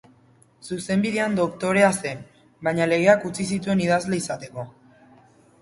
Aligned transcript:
Zuzenbidean 0.67 1.35
doktorea 1.39 1.91
zen, 1.97 2.25
baina 2.69 2.87
legeak 2.95 3.29
utzi 3.33 3.47
zituen 3.53 3.85
idazle 3.87 4.21
izateko. 4.23 4.69